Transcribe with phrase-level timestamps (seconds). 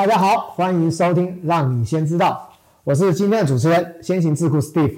[0.00, 2.50] 大家好，欢迎收听《让你先知道》，
[2.84, 4.96] 我是今天的主持人先行智库 Steve。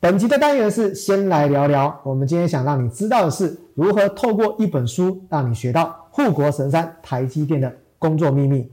[0.00, 8.66] 本集的单元是先来聊聊，我们今天想让你知道的是如何透过一本书让你学到护国神山台积电的工作秘密。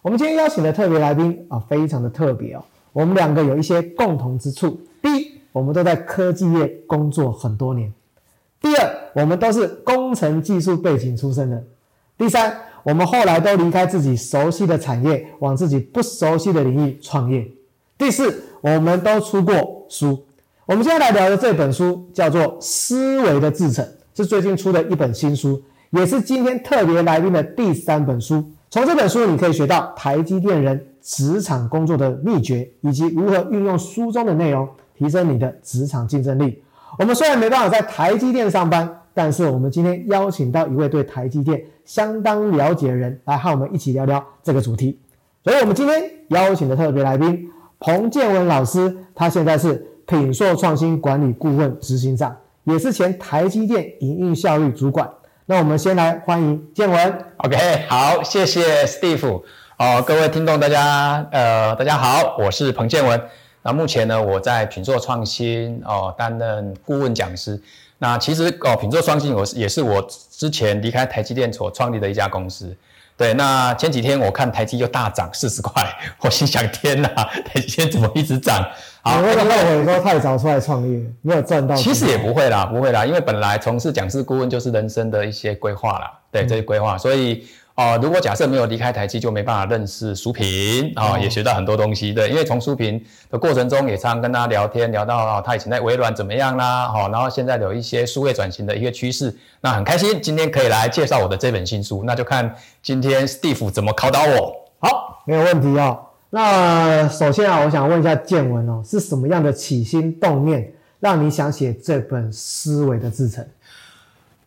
[0.00, 2.62] 我们今天邀请的特别来宾啊，非常的特别哦。
[2.92, 7.90] 我们两个有一些共同之处：第一，我们都在科技业工作很多年；
[8.60, 11.58] 第二，我们都是工程技术背景出身的；
[12.16, 12.56] 第三。
[12.86, 17.44] 我们后来都离开自己熟悉的产业，往自己不熟悉的领域创业。
[17.98, 20.24] 第四，我们都出过书。
[20.66, 23.84] 我们今天来聊的这本书叫做《思维的制程》，
[24.16, 28.52] 是最近出的一本新书，也是今天特别来宾的第三本书。
[28.70, 36.62] 从这本书，你可以学到台积电人职场工作的秘诀，以及如何运用书中的内容提升你的职场竞争力。
[37.00, 39.00] 我们虽然没办法在台积电上班。
[39.16, 45.00] 但是我们今天邀请到一位对台积电相当了解的人来和我们一起聊聊这个主题，
[45.42, 55.10] 所以我们今天邀请的特别来宾彭建文老师，他现在是品硕创新管理顾问执行长，也是前台积电营运效率主管。
[55.46, 57.18] 那我们先来欢迎建文。
[57.38, 57.56] OK，
[57.88, 59.42] 好，谢谢 Steve。
[59.78, 63.18] 哦，各位听众大家，呃，大家好，我是彭建文。
[63.62, 67.58] 那目前呢，我在品硕创新哦担任顾问讲师。
[67.98, 72.76] 那其实哦，品座双星我是也是我之前离开台积电所创立的一家公司。
[73.16, 75.82] 对，那前几天我看台积又大涨四十块，
[76.20, 78.62] 我心想天哪，台积电怎么一直涨？
[79.02, 81.74] 好，你会后悔说太早出来创业，没有赚到？
[81.74, 87.46] 其实也不会啦，不会啦，因为本来从事讲师顾问就是人生的一些规划啦，对这些规划，所以。
[87.76, 92.10] 哦，如果假设没有离开台积，就没办法认识苏平啊，也学到很多东西。
[92.10, 92.98] 对，因为从苏平
[93.30, 102.50] 的过程中，也常常跟他聊天，聊到啊，他以前在微软怎么样啦，哦，然后现在有一些数位转型的一个趋势，那很开心，今天可以来介绍我的这本新书，那就看
[102.82, 104.54] 今天 Steve 怎么考倒我。
[104.78, 106.00] 好，没有问题哦。
[106.30, 113.46] 那首先啊，我想问一下建文哦，是什么样的起心动念，让你想写这本思维的制程？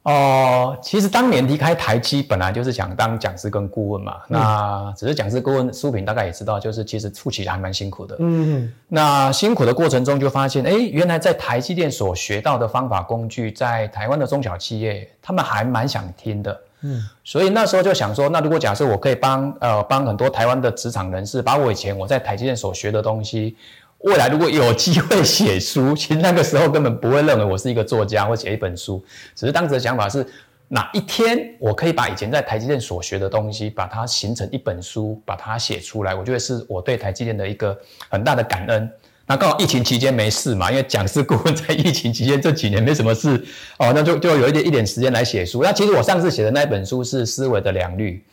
[0.04, 4.16] 哦，其实当年离开台积，本来就是想当讲师跟顾问嘛。
[4.28, 8.16] 那只是讲师顾问，苏平大概也知道，就是其实初期还蛮辛苦的。
[8.20, 16.60] 嗯，那辛苦的过程中就发现，哎，原来在台积电所学到的方法工具，在台湾的中小企业，他们还蛮想听的。
[16.82, 23.58] 嗯，所以那时候就想说，那如果假设我可以帮呃帮很多台湾的职场人士，把我以前我在台积电所学的东西。
[24.00, 29.04] 未来如果有机会写书， 其实那个时候根本不会认为我是一个作家或写一本书，
[29.36, 30.26] 只是当时的想法是
[30.70, 37.78] 哪一天我可以把以前在台积电所学的东西，把它形成一本书，把它写出来，我觉得是我对台积电的一个
[38.10, 38.90] 很大的感恩。
[39.26, 43.44] 那刚好疫情期间没事嘛，因为讲师顾问在疫情期间这几年没什么事
[43.78, 45.62] 哦，那就就有一点一点时间来写书。
[45.62, 48.24] 那其实我上次写的那本书是《思维的良率》。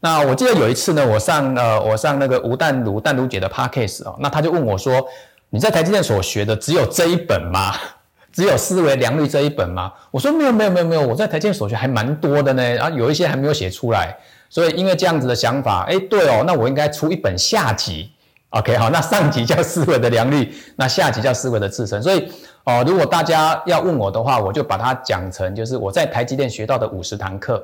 [0.00, 5.04] 那我记得有一次呢，我上呃，我上那个吴淡如淡如姐的 podcast 哦，那他就问我说
[5.50, 7.74] ：“你在台积电所学的只有这一本吗？
[8.32, 14.16] 只有思维良率这一本吗？”我说：“没有没有没有没有，我在台积电所学还蛮多的呢，然后有一些还没有写出来。
[14.48, 18.10] 所以因为这样子的想法，哎，对哦，那我应该出一本下集。
[18.50, 22.00] OK，好，那上集叫思维的良率，那下集叫思维的自身。
[22.00, 22.32] 所以
[22.64, 27.60] 哦，如果大家要问我的话，我就把它讲成就是我在台积电学到的五十堂课。”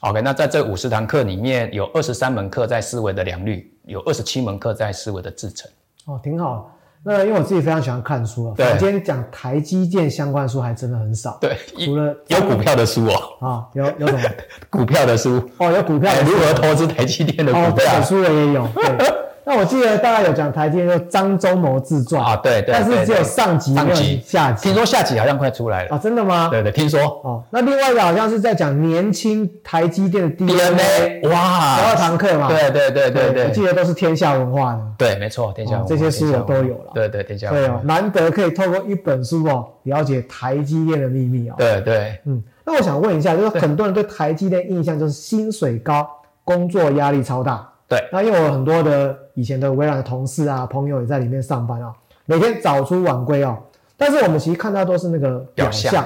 [0.00, 5.68] OK，那在这五十堂课里面有二十三门课在思维的良率，有二十七门课在思维的制程。
[6.06, 6.72] 哦，挺好。
[7.02, 11.36] 那因为我自己非常喜欢看书啊，对，今天讲台积电相关书还真的很少。
[11.40, 13.46] 对，除了有股票的书哦。
[13.46, 14.30] 啊，有有什么
[14.70, 15.42] 股票的书？
[15.58, 17.68] 哦，有股票如何投资台积电的股票？
[17.68, 18.68] 哦，这本书的也有。
[18.74, 19.14] 对。
[19.48, 24.64] 那我记得大概有讲台积电就张忠谋自传啊，对对，但是只有上集没有下集。
[24.64, 26.48] 听说下集好像快出来了啊，真的吗？
[26.50, 27.42] 对对，听说哦。
[27.48, 32.48] 那另外一个好像是在讲年轻台积电的 DNA，哇，十二堂课嘛。
[32.48, 34.82] 对对对对对，我记得都是天下文化的。
[34.98, 36.92] 对，没错，天下文化这些书我都有了。
[36.92, 37.68] 对对，天下文化。
[37.68, 41.54] 对哦，难得可以透过一本书哦，了解台积电的秘密哦。
[41.56, 42.42] 对对，嗯。
[42.66, 46.06] 那我想问一下，就是很多人对台积电印象就是薪水高，
[46.44, 47.66] 工作压力超大。
[47.88, 51.92] 对，那因为我很多的以前的微软的同事啊、朋友也在里面上班啊，
[52.26, 53.56] 每天早出晚归哦。
[53.96, 56.04] 但是我们其实看到都是那个表象。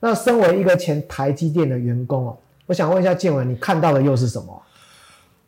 [0.00, 2.36] 那身为一个前台积电的员工哦，
[2.66, 4.62] 我想问一下建文，你看到的又是什么？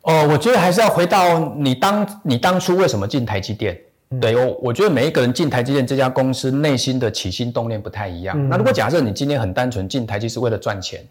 [0.03, 3.77] 哦，我觉得还是要回到你当你当初为什么进台积电？
[4.21, 8.47] 对我，我觉得每一个人进台积电这家公司，内心的起心动念不太一样。
[8.47, 11.05] 那如果假设你今天很单纯进台积是为了赚钱，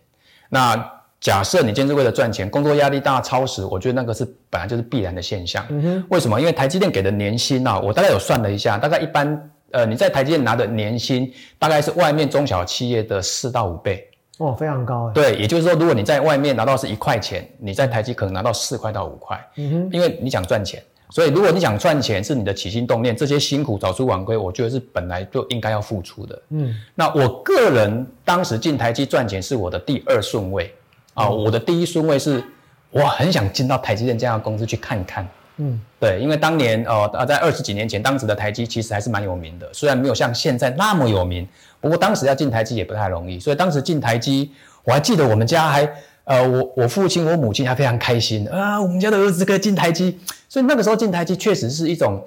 [0.49, 0.75] 那
[1.21, 5.67] 假设你今天是为了赚钱，工作压力大、超时，我觉得那个是本来就是必然的现象。
[6.09, 6.39] 为什么？
[6.39, 14.07] 因为台积电给的年薪啊，我大概有算了一下，大概一般呃你在台积电拿的年薪，大概是外面中小企业的四到五倍。
[14.39, 15.11] 哦，非常高。
[15.15, 19.43] 对，也就是说，如果你在外面拿到是一块钱，你在台积可能拿到四块到五块。
[19.57, 20.83] 嗯哼，因为你想赚钱。
[21.09, 26.43] 所以，如果你想赚钱，是你的起心动念，这些辛苦早出晚归，我觉得是本来就应该要付出的。
[26.51, 30.75] 嗯，那我个人当时进台积赚钱是我的第二顺位
[31.17, 32.45] 啊，我的第一顺位是，
[32.91, 35.27] 我很想进到台积电这样的公司去看看。
[35.57, 41.49] 嗯，对，因为当年呃，在二十几年前，当时的台积其实还是蛮有名的，虽然没有像现在那么有名，
[41.81, 44.53] 不过当时要进台积也不太容易，所以当时进台积，
[44.85, 45.91] 我还记得我们家还。
[46.27, 52.21] 呃，我我父亲、我母亲还非常开心啊，我们家的儿子可以进台积，所以那个时候进台积确实是一种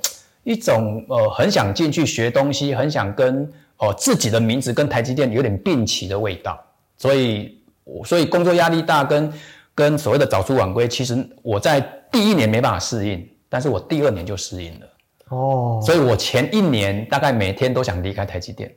[0.46, 3.46] 一种呃，很想进去学东西，很想跟
[3.76, 6.58] 哦自己的名字跟台积电有点并齐的味道，
[6.98, 7.59] 所以
[8.06, 9.34] 所以工作压力大，跟
[9.76, 11.80] 跟所谓的早出晚归，其实我在
[12.12, 14.86] 第一年没办法适应，但是我第二年就适应了
[15.30, 18.74] 哦，所以我前一年大概每天都想离开台积电，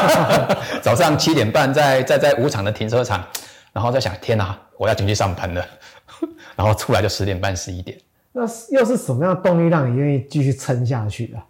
[0.82, 3.24] 早上七点半在在在五厂的停车场。
[3.72, 5.64] 然后在想，天哪，我要进去上班了，
[6.56, 7.96] 然后出来就十点半、十一点。
[8.32, 8.42] 那
[8.72, 11.46] 又是什么样的动力让你愿意继续撑下去啊？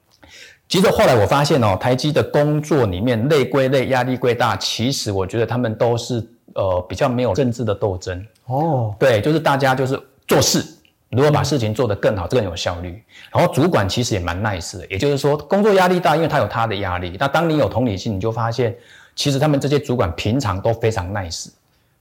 [0.69, 6.21] 其实后来我发现哦，台积的工作里面累归累，压力归大，其实我觉得他们都是
[6.55, 8.95] 呃比较没有政治的斗争哦。
[8.99, 10.65] 对，就是大家就是做事，
[11.11, 13.03] 如果把事情做得更好，更有效率。
[13.33, 17.17] 然后主管其实也蛮 nice 的，也就是说工作压力大，因为他有他的压力。
[17.19, 18.77] 那当你有同理心，你就发现
[19.15, 21.49] 其实他们这些主管平常都非常 nice。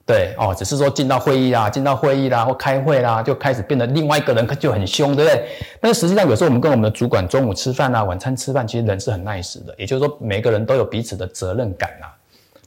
[0.06, 5.48] 对哦，只是说进到会议啦，进到会议啦或开会啦，就开始变得另外一个人就很凶，对不对？
[5.80, 9.76] 但是实际上有时候我们跟我们的主管中午吃饭啊，晚餐吃饭，其实人是很 nice 的。
[9.78, 12.10] 也就是说，每个人都有彼此的责任感啊。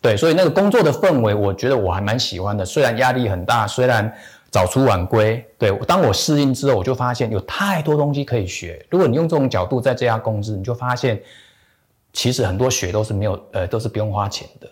[0.02, 2.64] 对，所以那个工作的氛围，我觉得我还蛮喜欢的。
[2.64, 4.12] 虽然压力很大，虽然
[4.50, 8.84] 早出晚归，对，当我适应之后，我就发现有太多东西可以学。
[8.90, 11.22] 如果你用这种角度在这家公司，你就发现
[12.12, 14.68] 其实很多学都是没有，呃，都是不用花钱的。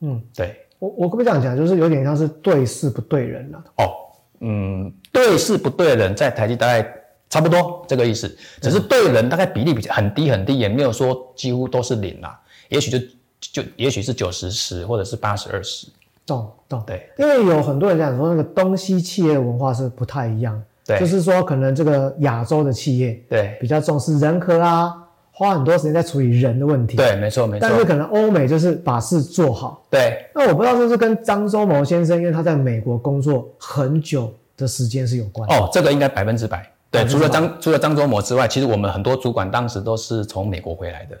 [0.00, 0.64] 嗯，对。
[0.78, 3.64] 我我可不可以这样讲，就是有点像是对事不对人了。
[3.78, 3.90] 哦，
[4.38, 6.88] 嗯，对事不对人，在台积大概
[7.28, 8.28] 差不多这个意思，
[8.60, 12.98] 只是对人大概比例比较很低很低，也没有说几乎都是零啦，也许就
[13.40, 15.86] 就也许是九十十，或者是八十二十。
[16.26, 25.04] 懂懂对，因为有很多人讲说那个东西企业文化是不太一样，对，就是说可能这个亚洲的企业对比较重视人和啊。
[25.30, 27.68] 花很多时间在处理人的问题，对，没错，没错。
[27.68, 30.26] 但是可能欧美就是把事做好，对。
[30.34, 35.48] 那我不知道是不是跟张忠谋先生，因为他在美国工作很久的时间是有关。
[35.48, 36.68] 哦，这个应该百分之百。
[36.90, 41.16] 对，除了张除了张忠谋之外，其实我们很多主管当时都是从美国回来的。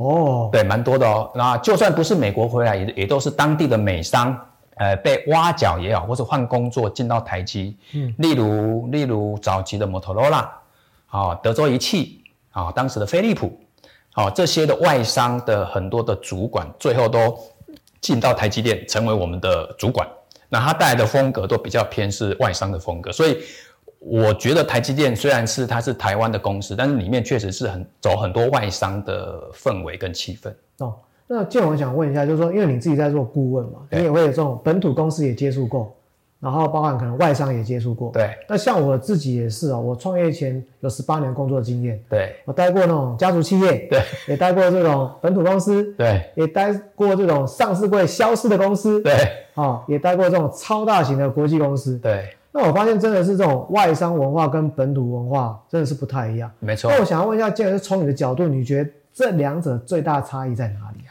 [0.00, 1.30] 哦，对，蛮多的哦。
[1.34, 4.36] 那就算不是美国回来，也也都是当地的美商，
[4.76, 7.76] 呃，被挖角也好，或者换工作进到台积。
[7.92, 10.50] 嗯，例如例如早期的摩托罗拉，
[11.08, 12.16] 啊，德州仪器。
[12.52, 13.56] 啊，当时的飞利浦，
[14.14, 17.38] 啊，这些的外商的很多的主管，最后都
[18.00, 20.04] 进到台积电，成为我们的主管。
[20.48, 23.38] 那他带来的风格都比较偏是外商的风格，所以
[24.00, 30.52] 我觉得台积电虽然是它是台湾的公司，但是里面确实是很走很多外商的氛围跟气氛。
[30.78, 30.94] 哦，
[31.26, 35.94] 那建文想问一下，就是说，因为你自己在做顾问嘛，你也会有这种本土公司也接触过。
[36.40, 38.30] 然后包含可能外商也接触过，对。
[38.48, 42.34] 那像我自己也是哦，我创业前有十八年工作经验，对。
[42.46, 44.00] 我待过那种家族企业，对。
[44.26, 46.30] 也待过这种本土公司，对。
[46.36, 49.12] 也待过这种上市会消失的公司，对。
[49.52, 52.26] 哦，也待过这种超大型的国际公司，对。
[52.52, 56.90] 那我发现真的是这种外商文化跟本土文化真的是不太一样，没错。
[56.90, 61.10] 那我想要问一下，既然是从你的角度，你觉得这两者最大差异在哪里啊？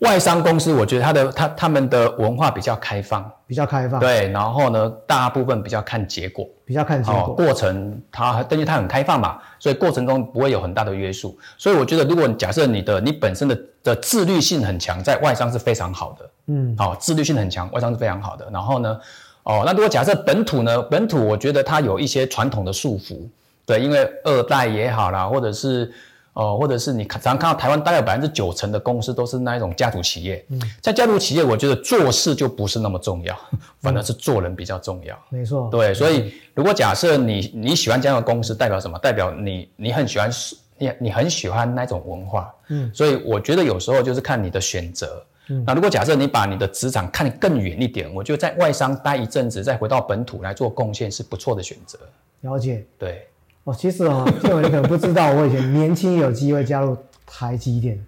[0.00, 3.98] 外商公司，我觉得它的它他们的文化比较开放，比较开放。
[3.98, 7.34] 对，然后呢，大部分比较看结果，比较看结果。
[7.34, 11.38] 过程它，因为它很开放嘛，所以过程中不会有很大的约束。
[11.56, 16.30] 所以我觉得，如果假设你的你本身的的自律性很强，在外商是非常好的。
[16.48, 18.46] 嗯，好，自律性很强，外商是非常好的。
[18.52, 19.00] 然后呢，
[19.46, 23.16] 哦，那如果假设本土呢，本土我觉得它有一些传统的束缚，
[23.64, 25.90] 对，因为二代也好啦，或者是。
[26.38, 30.44] 哦，或者是你常常看到台湾大概百分之九成的公司都是那一种家族企业。
[30.50, 33.34] 嗯，在家族企业，我觉得做事就不是那么重要，
[33.80, 35.18] 反而是做人比较重要。
[35.30, 35.66] 没错。
[35.70, 38.98] 对，所以如果假设你你喜欢这样的公司，代表什么？
[38.98, 40.30] 代表你你很喜欢
[40.76, 42.54] 你你很喜欢那种文化。
[42.68, 45.24] 嗯，所以我觉得有时候就是看你的选择。
[45.64, 51.98] 那如果假设你把你的职场看得更远一点，我觉得在外商待一阵子，再回到本土来做贡献是不错的选择。
[52.40, 52.84] 了解。
[52.98, 53.26] 对。
[53.64, 57.98] 哦，其实哦，建伟你可能不知道，我以前年轻有机会加入台积电，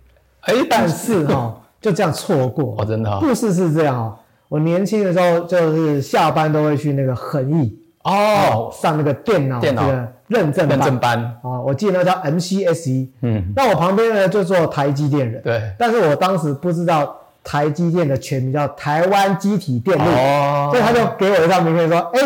[0.42, 2.76] 哎，但是哈就这样错过。
[2.78, 3.18] 哦，真的。
[3.18, 4.16] 故事是这样哦，
[4.48, 13.08] 我年轻的时候就是下班都会去那个恒毅哦上那个电脑这个认证认证班哦，我记得那叫 MCSE。
[13.22, 13.52] 嗯。
[13.56, 15.42] 那我旁边呢就做台积电人。
[15.42, 15.60] 对。
[15.76, 20.04] 但是我当时不知道台积电的全名叫台湾机体电路，
[20.70, 22.20] 所以他就给我一张名片说，哎。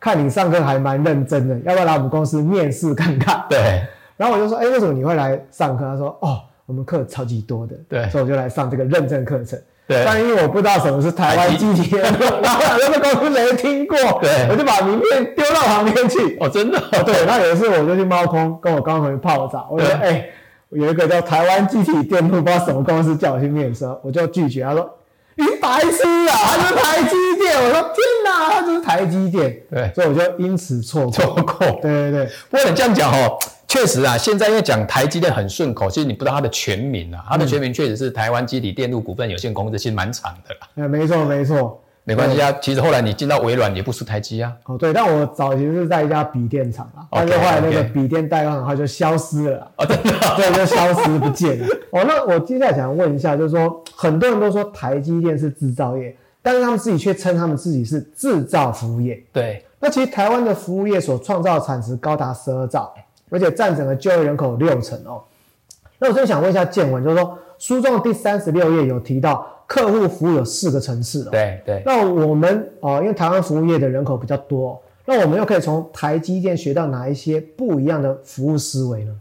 [0.00, 3.44] 看你上课还蛮认真的，要不要来我们公司面试看看？
[3.50, 3.82] 对。
[4.16, 5.84] 然后我就说，哎，为什么你会来上课？
[5.84, 9.58] 他说，哦，我们课超级多的，对，所以我就来上这个认证课程。
[9.88, 10.04] 对。
[10.06, 12.12] 但因为我不知道什么是台湾机体，然
[12.54, 16.38] 后那个公司没听过，对，我就把名片丢到旁边去。
[16.38, 16.80] 哦，真的？
[17.04, 17.26] 对。
[17.26, 20.26] 那有一次我就去猫空，跟我高同学泡澡，我说，哎，
[20.70, 24.62] 有一个叫台湾机体电路，不知道什么公司叫我去面试，我就拒绝。
[24.62, 24.94] 他说。
[25.40, 26.34] 你白痴啊！
[26.34, 27.94] 他是台积电，我说天
[28.24, 29.56] 哪，他就是台积电。
[29.70, 31.12] 对，所以我就因此错过。
[31.12, 31.66] 错过。
[31.80, 32.28] 对对对。
[32.50, 40.68] 不过你这样讲哦，确实啊，现在因为讲台积电很顺口，其实你不知道它的全名啊，它的全名确实是台湾基体电路股份有限公司，其实蛮长的啦。
[40.74, 41.80] 哎，没错没错。
[42.08, 44.50] 没关系啊，其实后来你进到微软也不是台积啊。
[44.64, 49.70] 哦，对，但我早期是在一家笔电厂啊，但是后来那个笔电代工厂就消失了。
[49.76, 51.66] 哦，真的，对，就消失不见了。
[51.92, 59.22] 哦，那我接下来想问一下，就是说很多人都说台积电是制造业，但是他们自己却称他们自己是制造服务业。
[59.30, 62.90] 对，那其实台湾的服务业所创造产值高达十二兆，
[63.28, 65.22] 而且占整个就业人口六成哦。
[65.98, 69.46] 那我就想问一下建文，就是说书中的第三十六页有提到。
[69.68, 71.28] 客户服务有四个层次哦。
[71.30, 71.82] 对对。
[71.84, 79.14] 那我们啊，因为台湾服务业的人口比较多，那我们又可以从台积电学到哪一些不一样的服务思维呢？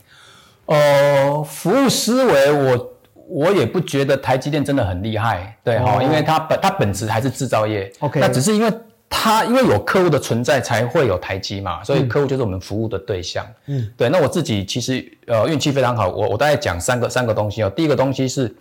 [0.68, 2.94] 呃，服务思维，我
[3.27, 7.92] 我也不觉得台积电真的很厉害，对哈，因为它本它本质还是制造业。
[8.00, 8.22] OK。
[8.22, 8.72] 那只是因为
[9.10, 13.46] 它因为有客户的存在，才会有台积嘛，所以客户就是我们服务的对象。
[13.66, 13.86] 嗯。
[13.98, 17.70] 对，那我自己其实呃运气非常好，我我大概讲三个三个东西哦。
[17.70, 18.56] 第一个东西是。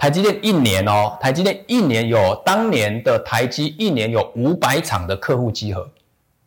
[0.00, 5.86] 台积电一年哦，台积电一年有当年的台积一年有五百场的客户集合，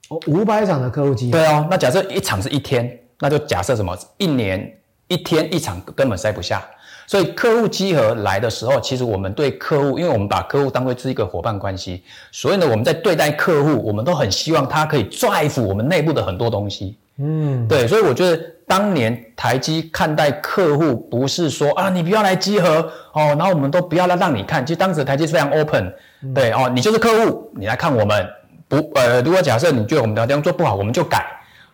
[0.09, 3.95] 哦，五百场的客户集合，对哦，那假设一场是一天，那就假设什么？
[4.17, 4.75] 一年
[5.07, 6.65] 一天一场根本塞不下，
[7.05, 16.97] 所以客户集合来的时候，其实我们对客户，因为我们把客户当做是一个伙伴关系，所以呢，我们在对待客户，我们都很希望他可以 drive 我们内部的很多东西。
[17.17, 24.65] 嗯，对，所以我觉得当年台积看待客户不是说啊，你不要来集合哦，然后我们都不要来让你看。
[24.65, 25.93] 其实当时台积是非常 open，
[26.33, 28.27] 对哦，你就是客户，你来看我们
[28.67, 31.23] 不呃，如果假设你觉得我们的地方做不好，我们就改。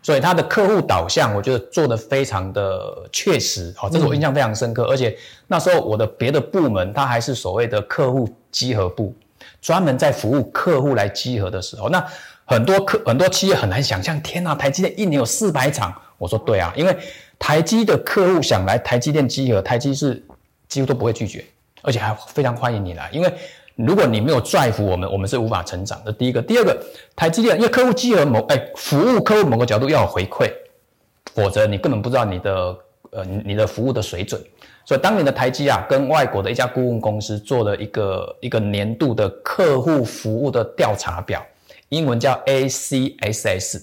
[0.02, 4.84] 所以他的客户导向，我觉得做的非常的确实，好，这是我印象非常深刻。
[4.86, 5.18] 而且
[5.48, 9.14] 那时候我的别的部门，它还是所谓的客户集合部，
[9.62, 12.06] 专门在服务客户来集合的时候，那。
[12.50, 15.94] 很多客很多企业很难想象，天呐，台积电一年有四百场。
[16.18, 16.98] 我说对啊，因为
[17.38, 20.20] 台积的客户想来台积电集合，台积是
[20.68, 21.46] 几乎都不会拒绝，
[21.84, 23.08] 而且还非常欢迎你来。
[23.14, 23.32] 因为
[23.76, 26.12] 如果你没有拽服我们，我们是无法成长的。
[26.12, 26.76] 第一个，第二个，
[27.16, 30.52] 台积电因为客户集合某哎服务客户某个角度要有回馈，
[31.36, 32.78] 否则你根本不知道你的
[33.12, 34.44] 呃你的服务的水准。
[34.86, 41.46] 所以当年的台积啊，跟外国的一家顾问公司做了一个一个年度的客户服务的调查表。
[41.90, 43.82] 英文叫 ACSS，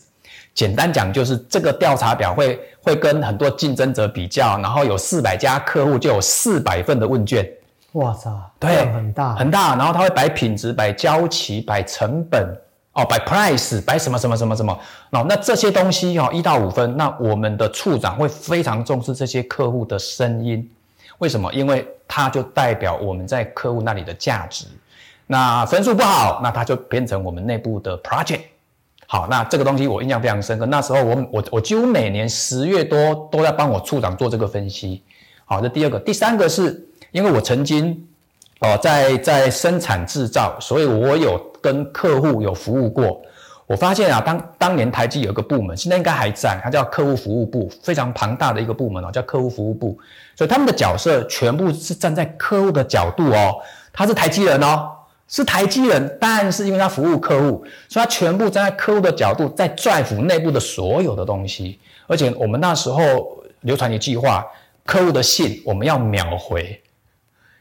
[0.55, 7.49] 简单讲就是这个调查表会会跟很多竞争者比较，然后有四百家客户就有四百份的问卷。
[7.93, 9.75] 哇塞，对，很大很大。
[9.77, 12.47] 然后他会摆品质、摆交期、摆成本，
[12.93, 14.79] 哦，摆 price，摆什么什么什么什么。
[15.11, 20.71] 哦，那这些东西哦，一到五分，那我们的处长会非常重视这些客户的声音。
[21.19, 21.53] 为什么？
[21.55, 24.67] 因为它就代表我们在客户那里的价值。
[25.27, 28.41] 那分数不好，那它就变成我们内部的 project。
[29.09, 30.67] 好，那这个东西我印象非常深刻。
[30.67, 35.03] 那时候我我我几乎每年十月多都在帮我处长做这个分析。
[35.45, 38.05] 好，这第二个，第三个是因为我曾经
[38.61, 43.23] 哦在在生产制造，所以我有跟客户有服务过。
[43.69, 49.97] 我发现啊，当当年台积有一个部门，现在应该还在，它叫客户服务部，非常庞大的一个部门哦，叫客户服务部。
[50.35, 53.55] 所以他们的角色全部是站在客户的角度哦，
[53.93, 54.91] 他是台积人哦。
[55.29, 61.79] 是台积人，但是因为他服务客户，所以他全部站在客户的角度，在拽服内部的所有的东西。
[62.07, 64.47] 而且我们那时候流传一句话：
[64.85, 66.81] 客户的信我们要秒回。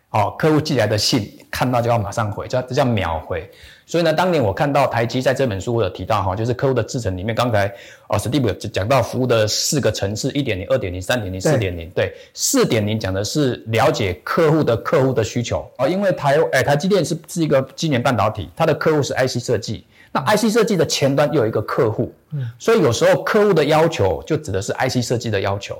[0.09, 3.49] 好，客户寄来的信看到就要马上回，叫这叫秒回。
[3.87, 7.67] 所以呢，当年我看到台积在这本书我有提到哈，就是客户的制程里面，刚才
[8.07, 11.87] 哦，Steve 有讲到服务的四个层次：一点零、二点零、三点零、四点零。
[11.91, 25.77] 对，四点零讲的是了解客户的客户的需求哦，因为台哎台积电是是一个今年半导体，它的客户是 IC 设计，那 IC 设计的前端又有一个客户，嗯，所以有时候客户的要求就指的是 IC 设计的要求。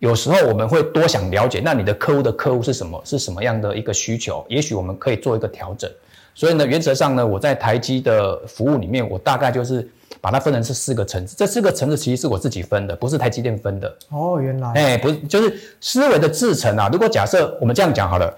[0.00, 3.02] 有时候我们会多想了解，那你的客户的客户是什么？
[3.04, 4.44] 是什么样的一个需求？
[4.48, 5.90] 也许我们可以做一个调整。
[6.38, 9.90] 所以呢，原则上呢，我在台积的服务里面，我大概就是
[10.20, 11.34] 把它分成是四个层次。
[11.36, 13.92] 这四个层次其实是我自己分的，不是台积电分的。
[14.10, 14.72] 哦，原来。
[14.74, 16.88] 哎，不是，就是思维的制程啊。
[16.92, 18.32] 如果假设我们这样讲好了，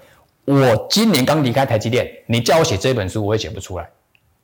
[0.45, 3.87] 我今年刚离开台积电，你叫我写这本书，我也写不出来。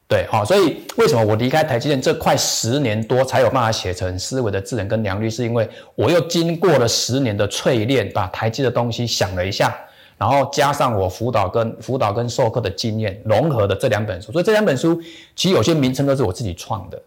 [0.08, 9.76] 对，好，所以为什么我离开台积电这快十年多才有办法写成思维的智能跟良率，是因为我又经过了十年的淬炼，把台积的东西想了一下，
[10.18, 15.00] 然后加上我辅导跟辅导跟授课的经验融合的这两本书，所以这两本书
[15.36, 17.02] 其实有些名称都是我自己创的，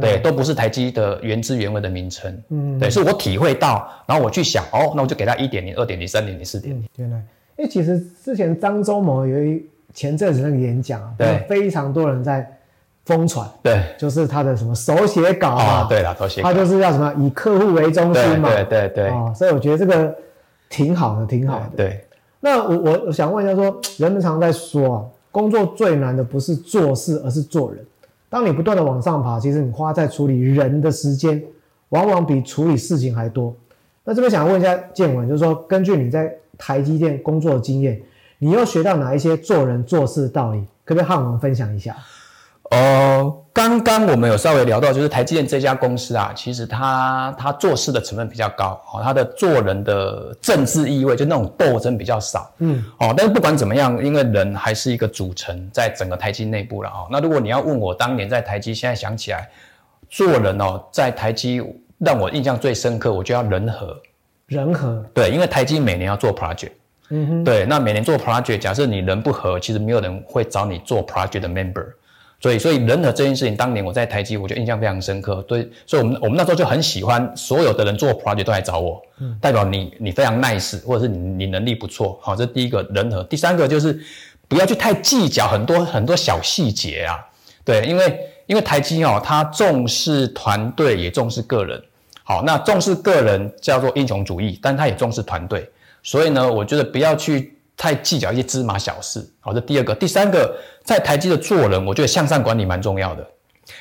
[0.00, 6.74] 对，都不是台积的原汁原味的名称，嗯，对，是我体会到，然后我去想，哦，那我就给他一点零、二点零、三点零、四点。
[6.74, 7.16] 零，原来，
[7.58, 9.64] 因为其实之前张忠谋有一。
[9.92, 12.44] 前阵子那个演讲啊，对，非常多人在
[13.04, 20.12] 疯传，对，就是他的什么手写稿啊，对了，手写，他就是要什么以客户为中心嘛，对对对，哦，所以我觉得这个
[20.68, 21.70] 挺好的，挺好的。
[21.76, 22.03] 对，
[22.44, 27.82] 那我我我想问一下，说人们常在说啊，工作最难的不是做事，而是做人。
[28.28, 31.42] 当你不断的往上爬，其实你花在处理人的时间，
[31.88, 33.56] 往往比处理事情还多。
[34.04, 37.98] 那这边想问一下建文，就是说根据你在台积电工作的经验。
[38.40, 40.62] 你又学到哪一些做人做事的道理？
[40.84, 41.96] 可不可以和我们分享一下？
[42.74, 59.48] 哦，刚刚我们有稍微聊到，就是台积电这家公司啊，其实它它做事的成分比较高，哦，它的做人的政治意味就那种斗争比较少，嗯，哦，但是不管怎么样，因为人还是一个组成，在整个台积内部了，哦，那如果你要问我当年在台积，现在想起来
[60.10, 61.62] 做人哦，在台积
[61.98, 63.96] 让我印象最深刻，我就要人和，
[64.46, 66.72] 人和，对，因为台积每年要做 project。
[67.10, 71.86] 嗯哼，对，那每年做 project，假设你人不合，其实没有人会找你做 project 的 member，
[72.44, 75.42] 所以，所以人和这件事情，当年我在台积，我就印象非常深刻。
[75.48, 79.00] 对，所以我们我们那时候就很喜欢，所有的人做 project 都来找我，
[79.40, 83.24] 代表你你非常 nice，或者是你你能力不错，好，这第一个人和。
[83.24, 83.98] 第三个就是
[84.46, 87.16] 不要去太计较很多很多小细节啊，
[87.64, 91.82] 对，因为因为台积哦，它重视团队也重视个人，
[92.24, 95.66] 好，那重视个人叫做英雄主义，但他也重视团队。
[96.02, 99.24] 所以呢，我觉得不要去太计较一些芝麻小事。
[99.40, 103.26] 好，这第二个，第三个，在台积的做人，我觉得向上管理蛮重要的，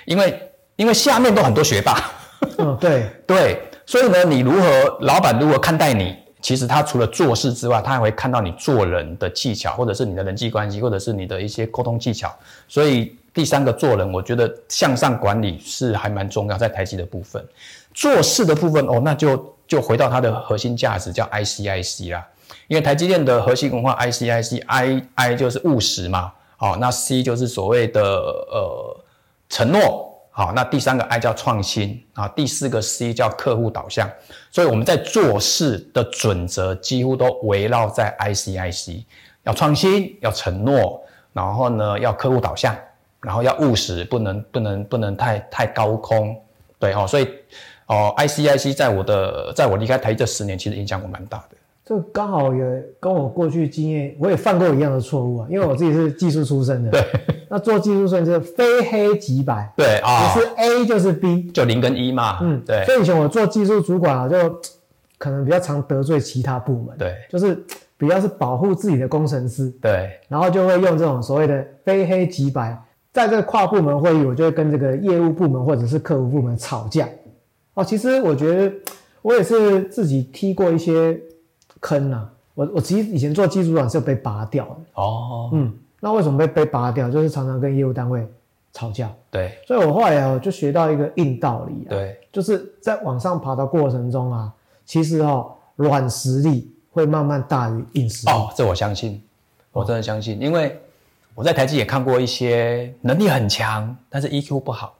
[0.05, 0.39] 因为
[0.75, 2.11] 因为下面都很多学霸。
[2.57, 12.33] 嗯， 对对，所以呢，你如何老板如何看待你，其实他除了做事之外，他还会看到你做人的技巧，或者是你的人际关系，或者是你的一些沟通技巧。
[12.67, 17.43] 所以第三个做人，我觉得向上管理是还蛮重要，在台积的部分，
[17.93, 19.53] 做事的部分哦，那就。
[19.65, 22.23] 就回到它的核心价值，叫 ICIC 啦。
[22.67, 29.03] 因为台积电的核心文化 ICIC，I I 就是务实嘛，好，那 C 就是所谓的呃
[29.49, 34.09] 承诺，好，那第三个 I 叫创新啊，第四个 C 叫客户导向。
[34.51, 39.03] 所以我们在做事的准则几乎都围绕在 ICIC，
[39.43, 41.01] 要创新，要承诺，
[41.33, 42.75] 然后呢要客户导向，
[43.21, 46.41] 然后要务实，不能不能不能太太高空，
[46.79, 47.27] 对哦，所以。
[47.85, 51.57] 哦，ICIC 在我的在我离开台这十年，其实影响我蛮大的。
[51.85, 55.47] 这刚好也跟我过去经验，我也犯过一样的错误啊。
[55.49, 57.03] 因为我自己是技术出身的，对。
[57.49, 62.39] 那做技术生是非黑即白，对啊，不是 A 就是 B，就零跟一嘛。
[62.41, 62.83] 嗯，对。
[62.85, 64.37] 所以以前我做技术主管啊，就
[65.17, 67.61] 可能比较常得罪其他部门，对，就是
[67.97, 70.09] 比较是保护自己的工程师，对。
[70.29, 77.07] 然后就会用这种所谓的非黑即白，在这个跨部门会议，我就会跟这个业务部门或者是客服部门吵架。
[77.73, 78.73] 哦，其实我觉得
[79.21, 81.19] 我也是自己踢过一些
[81.83, 82.27] 坑啊。
[82.55, 84.75] 我我其实以前做技术长是被拔掉的。
[84.93, 87.09] 哦，嗯，那为什么被被拔掉？
[87.09, 88.27] 就是常常跟业务单位
[88.71, 89.11] 吵架。
[89.31, 91.89] 对，所以我后来啊就学到一个硬道理啊。
[91.89, 94.53] 对，就是在往上爬的过程中啊，
[94.85, 98.31] 其实哦软实力会慢慢大于硬实力。
[98.31, 99.19] 哦，这我相信，
[99.71, 100.79] 我真的相信，因为
[101.33, 104.95] 我在台积也看过一些能力很强，但是 EQ 不好。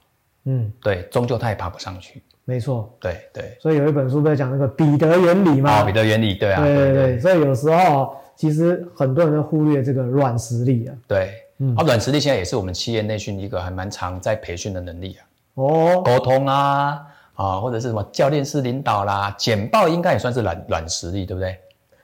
[0.46, 2.20] 嗯，对，终究他也爬不上去。
[2.46, 5.80] 没错，对对，所以有一本书在讲那个彼得原理嘛。
[5.80, 7.18] 哦，彼得原理，对啊，对对对。
[7.18, 10.94] 所以有时候其实很多人都忽略这个软实力啊。
[11.08, 15.24] 对，嗯，啊，软实力现在也是我们企业内训一个还蛮常在培训的能力啊。
[15.54, 17.00] 哦，沟通啊，
[17.34, 21.56] 啊，或者是什么教练式领导啦，简报应该也算是软软实力，对不对？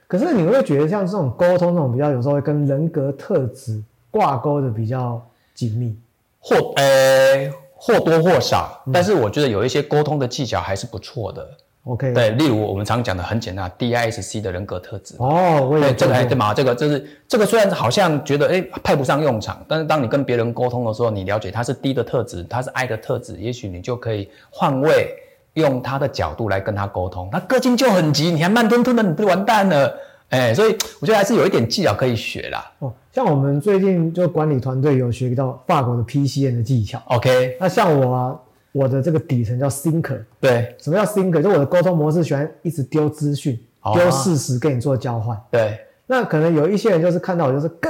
[0.06, 5.20] 可是你会觉得像这种沟通，这种比较有时候会跟人格特质挂钩的比较
[5.54, 5.96] 紧密，
[6.40, 7.48] 或呃
[7.82, 11.48] 或多或少，但是我觉得有一些沟通的技巧还是不错的。
[11.84, 15.14] OK，对，例如我们常讲的很简单，DISC 的人格特质。
[15.18, 16.52] 哦，我也对这个对嘛？
[16.52, 25.14] 这个就是这个虽然好像觉得哎派不上用场，但是当你跟别人沟通的时候，你了解他是 D 的特质，他是 I 的特质，也许你就可以换位，
[25.54, 27.30] 用他的角度来跟他沟通。
[27.32, 29.98] 他个性就很急，你还慢吞吞的，你不就完蛋了？
[30.30, 32.64] 哎，所以我觉得还是有一点技巧可以学啦。
[32.80, 37.00] 哦，像我们最近就管理团队有学到法国的 PCN 的技巧。
[37.06, 38.36] OK，那像我啊，
[38.72, 41.42] 我的这个底层叫 thinker，对什么叫 thinker？
[41.42, 45.36] 就我的沟通模式喜欢一直丢资讯、哦丢事实跟你做交换。
[45.50, 47.88] 对那可能有一些人就是看到我就是哥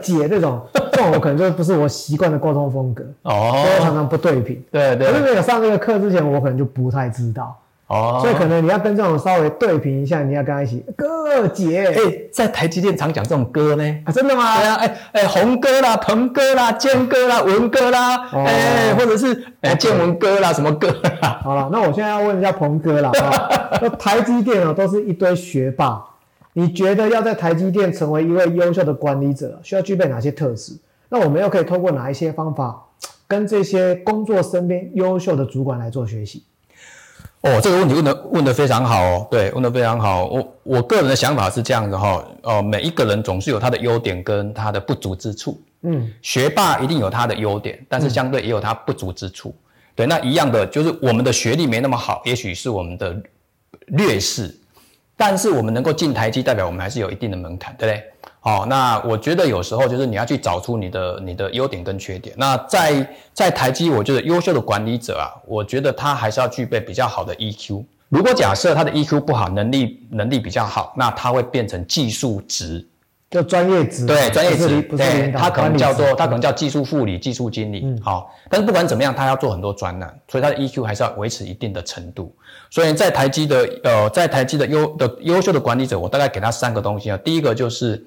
[0.00, 0.60] 姐这种，
[0.92, 4.62] 这种我可能就不是我习惯的沟通风格，所以我常哦，常不对频。
[4.70, 7.58] 对对可是对没有上这个课之前，我可能就不太知道，
[7.92, 11.94] 哦，所以可能你要跟这种稍微对平一下，你要跟他一起哥姐，哎，
[12.32, 13.84] 在台积电常讲这种歌呢。
[14.06, 14.56] 啊，真的吗？
[14.56, 20.88] 对啊，哎哎，红哥啦，鹏哥啦，坚哥啦，文哥啦，哦哎，或者是哎建文哥啦，什么哥
[21.20, 21.38] 啦？
[21.44, 26.02] 好了，那我现在要问一下鹏哥啦 啊，那台积电哦都是一堆学霸，
[26.54, 30.72] 你觉得要在台积电成为一位优秀的管理者，需要具备哪些特质？
[31.10, 32.86] 那我们又可以透过哪一些方法，
[33.28, 36.42] 跟这些工作身边优秀的主管来做学习？
[37.42, 40.26] 哦，这个问题问的问的非常好哦，对，问的非常好。
[40.26, 45.60] 我我个人的想法是这样子哈、哦，每一个人总是有他的优点跟他的不足之处。
[45.82, 49.52] 嗯，学霸一定有他的优点，但是相对也有他不足之处。
[49.96, 53.20] 对，那一样的就是我们的学历没那么好，也许是我们的
[53.86, 54.56] 劣势，
[55.16, 58.04] 但是我们能够进台积，代表我们还是有一定的门槛，对不对？
[58.44, 62.34] 好、那我觉得有时候就是你要去找出你的你的优点跟缺点。
[62.36, 67.84] 那在在台积，我觉得优秀的管理者啊，我觉得他还是要具备比较好的 EQ。
[68.08, 72.84] 如果假设他的 EQ 不好，能力能力比较好，那他会变成技术值，
[73.30, 82.34] 就专业职，对，专业职，不是不是对，他可能叫做他可能叫技术副理、技术经理，好、但是不管怎么样，他要做很多专栏，所以他的 EQ 还是要维持一定的程度。
[82.70, 87.16] 所以在台积的呃，在台积的优的优秀的管理者，我大概给他三个东西啊。
[87.18, 88.02] 第一个就是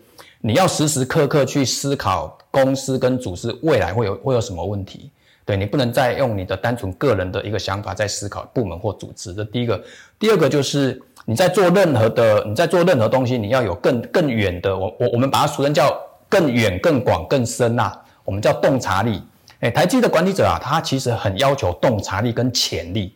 [0.45, 5.10] 你要时时刻刻去思考公司跟组织未来会有会有什么问题。
[5.43, 9.34] 对你不能再用你的单纯个人的一个想法在思考部门或组织。
[9.34, 9.84] 这第一个，
[10.19, 17.91] 第二个就是你在做任何的你在做任何东西，你要有更更远的，我我我们把它俗称叫更远、更广、更深呐、
[18.23, 19.23] 我们叫洞察力。
[19.62, 23.15] 哎，台积的管理者啊，他其实很要求洞察力跟潜力。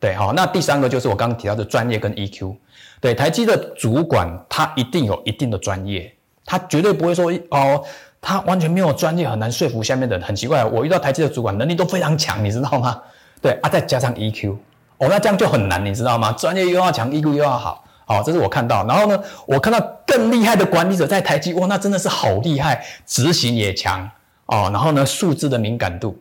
[0.00, 2.56] 对，好，那第三个就是我刚刚提到的专业跟 EQ。
[2.98, 7.82] 对，台积的主管他一定有一定的专业，他绝对不会说哦，
[8.20, 10.26] 他完全没有专业，很难说服下面的人。
[10.26, 13.00] 很奇怪，我遇到台积的主管能力都非常强，你知道吗？
[13.40, 14.56] 对啊，再加上 EQ，
[14.98, 16.32] 哦，那这样就很难，你知道吗？
[16.32, 17.84] 专业又要强，EQ 又要好。
[18.04, 18.84] 好、这是我看到。
[18.86, 24.10] 然后呢，我看到更厉害的管理者在台积，哇，那真的是好厉害，执行也强
[24.46, 24.68] 哦。
[24.72, 26.18] 然后呢，数字的敏感度，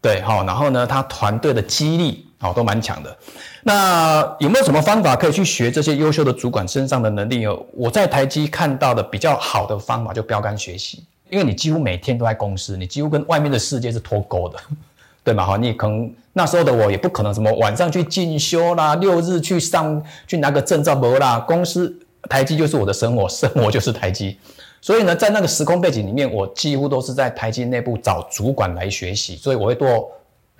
[0.00, 3.14] 对，好、然后呢，他团队的激励，好、都蛮强的。
[3.62, 7.54] 那有没有什么方法可以去学这些优秀的主管身上的能力呢？
[7.74, 14.58] 我在台积看到的比较好的方法就标杆学习，因为你几乎每天都在公司，你几乎跟外面的世界是脱钩的，
[15.22, 15.44] 对吗？
[15.44, 21.94] 哈，你可能那时候的我也不可能什么晚上去进修啦，六日去上去拿个证照没啦，公司
[22.28, 24.38] 台积就是我的生活，生活就是台积。
[24.80, 30.10] 所以呢，在那个时空背景里面，我几乎都是在台积内部找主管来学习，所以我会做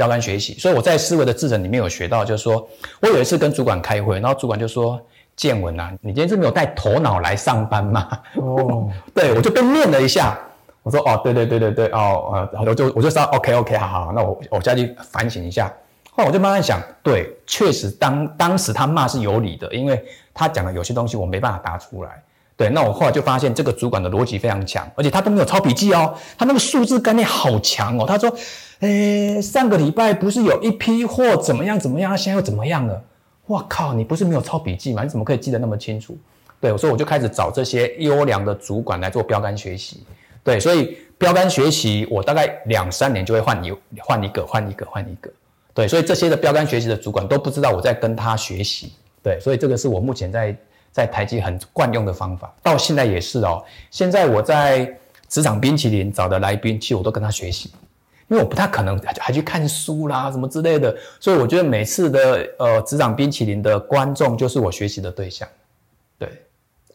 [0.01, 0.55] 标杆学习。
[0.59, 2.67] 所以我在思维的制程里面有学到，就是说
[3.03, 4.99] 我有一次跟主管开会，然后主管就说
[5.37, 8.09] ：“建文啊，你今天是没有带头脑来上班吗？”
[8.41, 10.39] 哦， 对我就被念了一下，
[10.83, 15.71] 我说：“哦，对对对对对，哦呃，我就我就说 OK OK，好好，那我我下去反省一下。”
[16.17, 22.11] 后来我就慢慢想，对，确实当当时他骂是有理的，因为他讲的有些东西我没办法答出来。
[22.57, 28.05] 对，那我后来就发现这个主管的逻辑非常强，而且他都没有抄笔记哦，他那个数字概念好强哦。
[28.07, 28.31] 他说，
[28.81, 33.03] 诶，上个礼拜不是有一批货怎么样怎么样，现在又怎么样了？
[33.47, 35.03] 哇靠，你不是没有抄笔记吗？
[35.03, 36.17] 你怎么可以记得那么清楚？
[36.61, 40.05] 对，所以我就开始找这些优良的主管来做标杆学习。
[40.43, 45.31] 对，所以标杆学习我大概两三年就会换一换一个换一个换一个。
[45.75, 48.93] 对，所以这些的标杆学习的主管都不知道我在跟他学习。
[49.23, 50.57] 对，所以这个是我目前在
[50.91, 53.63] 在台积很惯用的方法，到现在也是哦。
[53.91, 54.91] 现在我在
[55.29, 57.71] 职场冰淇淋找的来宾，其实我都跟他学习，
[58.31, 65.47] 因为我不太可能还还去看书啦什么之类的，所以我觉得每次的呃职场冰淇淋的观众就是我学习的对象。
[66.17, 66.29] 对，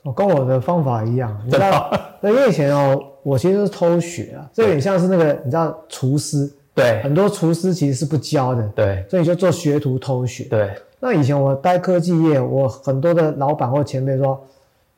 [0.02, 7.02] 我跟我的方法一样，你知道，对，因为以前哦，我其实是偷学啊，这有点像是那个你知道厨师，对。
[7.04, 9.06] 很多厨师其实是不教的，对。
[9.10, 10.46] 所以你就做学徒偷学。
[10.46, 10.74] 对。
[11.02, 14.42] 那以前我待科技业，我很多的老板或前辈说，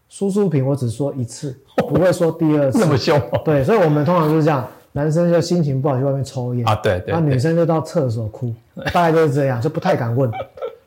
[0.08, 2.78] 输出品我只说一次，不会说第二次。
[2.84, 3.42] 那么凶哦。
[3.44, 4.66] 对，所以我们通常就是这样，
[4.98, 6.68] 男生就心情不好去外面抽烟。
[6.68, 6.76] 啊？
[6.82, 8.54] 对对那女，生就到厕所哭，
[8.94, 10.30] 大概就是这样，就不太敢问。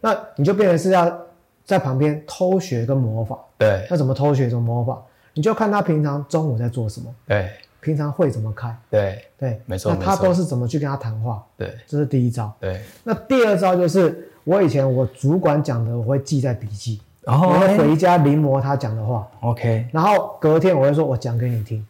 [0.01, 1.17] 那你就变成是要
[1.65, 3.39] 在旁边偷学跟模仿。
[3.57, 3.87] 对。
[3.89, 4.99] 那怎么偷学怎么模仿？
[5.35, 7.49] 你就看他平常中午在做什么，对。
[7.81, 9.25] 平常会怎么开，对。
[9.39, 11.73] 对，没错那他都是怎么去跟他谈话，对。
[11.87, 12.53] 这是第一招。
[12.61, 19.87] 对，那第二招就是我以前我主管讲的，我会记在笔记，然后我会回家临摹他讲的话，OK。
[19.93, 21.87] 然后隔天我会说我讲给你听，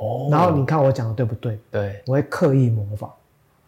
[0.00, 1.58] 哦，然后你看我讲的对不对？
[1.70, 3.10] 对，我会刻意模仿。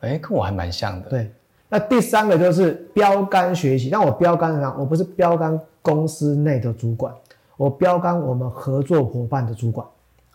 [0.01, 1.09] 哎，跟我还蛮像的。
[1.11, 1.31] 对，
[1.69, 3.89] 那第三个就是标杆学习。
[3.91, 4.75] 那我标杆什么样？
[4.79, 7.15] 我不是标杆公司内的主管，
[7.57, 9.87] 我标杆我们合作伙伴的主管。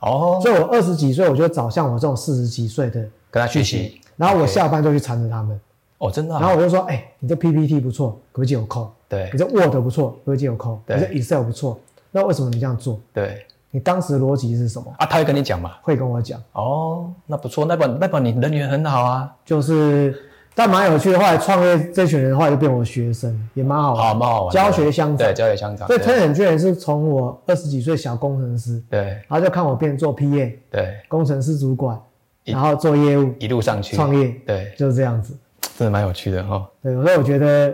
[0.01, 3.99] 哦，所以我二十几岁，我就找像我这种四十几岁的，跟他学习。
[4.15, 5.59] 然后我下班就去缠着他们，
[5.97, 6.39] 哦，真的啊。
[6.39, 8.91] 然后我就说，哎、你这 PPT 不错，可不可以借我扣？
[9.09, 10.79] 对你这 Word 不错，可不可以借我扣？
[10.85, 11.79] 对你这 Excel 不错，
[12.11, 12.99] 那为什么你这样做？
[13.13, 13.45] 对
[13.77, 14.91] 你当时的逻辑是什么？
[14.97, 15.73] 啊，他会跟你讲嘛？
[15.83, 20.19] 会跟我讲，哦，那不错，那本那本你人缘很好啊，就是
[20.55, 21.19] 但蛮有趣的。
[21.19, 24.51] 后来创业这群人后来就变我学生，也蛮好玩，好蛮好玩。
[24.51, 25.33] 教学相长对，。
[25.35, 25.85] 教学相长。
[25.85, 32.01] 所以对 Ten 很人是从我二十几岁小工程师，对然后就看我变做 PA 对，工程师主管，
[32.45, 35.37] 然后做业务一路上去创业，对，就是这样子。
[35.77, 36.67] 真的蛮有趣的哈。
[36.81, 37.71] 对，所以我觉得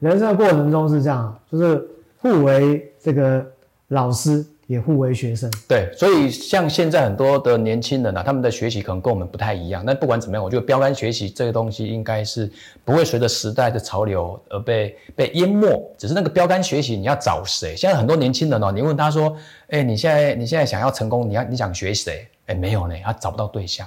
[0.00, 1.88] 人生的过程中是这样，就是
[2.20, 3.46] 互为这个
[3.88, 5.50] 老师，也互为学生。
[5.68, 9.82] 对，所以像现在很多的年轻人啊，他们的学习可能跟我们不太一样。
[9.84, 12.50] 那不管怎么样，我觉得标杆学习这个东西应该是
[12.84, 15.66] 不会随着时代的潮流而被被淹没。
[15.98, 17.76] 只是那个标杆学习，你要找谁？
[17.76, 19.36] 现在很多年轻人哦，你问他说
[19.68, 23.86] ：“哎，你现在你现在想要成功，你要你想学谁？”哎，没有呢，他找不到对象。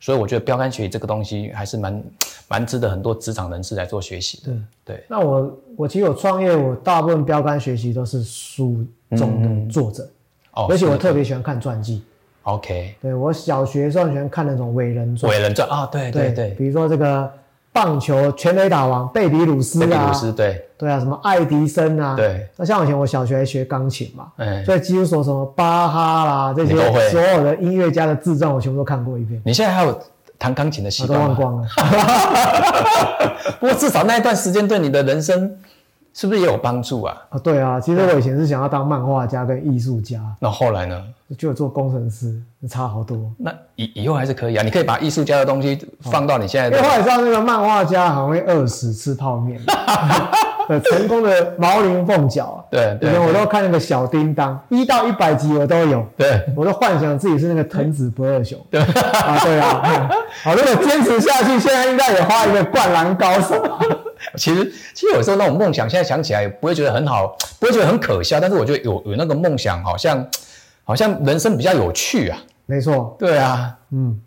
[0.00, 2.04] 所以我觉得标杆学习这个东西还是蛮
[2.46, 4.52] 蛮值得很多职场人士来做学习的。
[4.84, 8.84] 对那我我其实我创业，我大部分标杆学习都是书
[9.16, 10.06] 中的作者，
[10.54, 12.04] 哦，而且我特别喜欢看传记。
[12.44, 17.30] OK 对我小学的时候喜欢看那种伟人传，伟人传啊，对对对，比如说这个
[17.72, 20.62] 棒球全垒打王贝比鲁斯啊，贝比鲁斯对。
[20.76, 22.46] 对啊，什么爱迪生啊，对。
[22.56, 26.76] 那像以前我小学还学钢琴嘛，哎，所以几乎说什么巴哈啦这些
[27.08, 29.98] 所有的音乐家的自传，我全部都看过一遍，你现在还有
[30.38, 31.36] 弹钢琴的习我都惯吗？
[31.40, 31.68] 忘光了。
[33.60, 35.56] 不过至少那一段时间对你的人生
[36.14, 37.16] 是不是也有帮助啊？
[37.28, 41.02] 啊，对啊，其实我以前是想要当漫画家跟艺术家，那后来呢？
[41.36, 43.18] 就做工程师，差好多。
[43.38, 49.60] 那以以后还是可以啊，你可以把艺术家的东西放到你现在的因为后来知道那个漫画家好像会饿死吃泡面，
[50.68, 58.56] 对，成功的毛麟凤角啊，对对我都看那个小叮当，一到一百集我都有，对我都幻想自己是那个藤子不二雄。
[58.70, 60.06] 对啊，对啊，
[60.54, 63.60] 如果坚持下去，现在应该也画一个灌篮高手。
[64.36, 70.26] 其实其实有时候那种梦想，现在想起来也不会觉得很好，不会觉得很可笑，但是我觉得有有那个梦想，好像
[70.84, 72.38] 好像人生比较有趣啊。
[72.66, 74.20] 没错，对啊，嗯，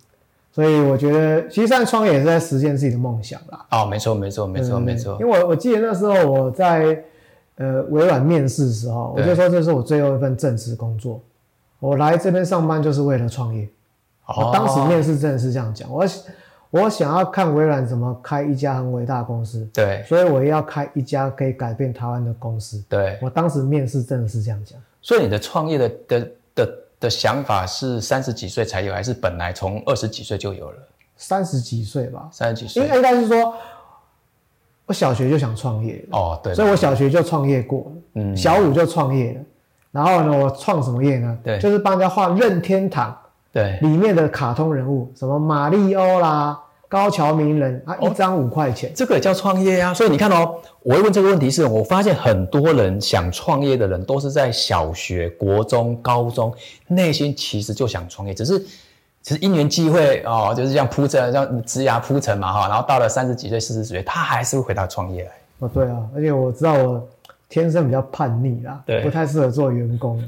[0.52, 3.65] 所以我觉得其实现在创业也是在实现自己的梦想啦。
[3.72, 7.04] 哦，没错没错没错对没错因，为我我记得那时候我在
[7.56, 11.20] 呃微软面试的时候，我就说这是我最后一份正式工作，
[11.80, 13.67] 我来这边上班就是为了创业。
[14.28, 16.06] 我当时面试真的是这样讲，我
[16.69, 22.84] 我想要看微软怎么开一家很伟大的公司，对所以我也要开一家可以改变台湾的公司。
[22.89, 30.77] 对，我当时面试真的是这样讲，所以你的创业的的的的想法是三十几岁才有，还是本来从二十几岁就有了？
[31.15, 33.56] 三十几岁吧，三十几岁应该应该是说，
[34.86, 39.41] 我小学就想创业，哦，对，所以我小学就创业过了，嗯小五就创业了。
[39.89, 41.38] 然后呢，我创什么业呢？
[41.43, 43.17] 对就是帮人家画任天堂
[43.58, 46.56] 对里面的卡通人物，什么马里欧啦、
[46.88, 48.91] 高桥名人啊，一张五块钱。
[48.93, 49.91] 这个也叫创业啊。
[49.91, 56.54] 所以你看哦，我会问这个问题是，我发现很多人想创业的人都是在小学、国中、高中，
[56.88, 58.60] 内心其实就想创业，只是
[59.24, 62.67] 只是因缘际会哦，就是这样铺陈，像枝芽铺陈嘛哈。
[62.67, 65.32] 然后到了三十几岁、四十岁，他还是会回到创业来。
[65.60, 67.08] 哦，对啊，而且我知道我
[67.50, 70.22] 天生比较叛逆啦，对不太适合做员工，